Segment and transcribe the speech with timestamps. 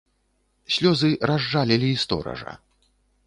[0.77, 2.57] Слёзы разжалілі і стоража.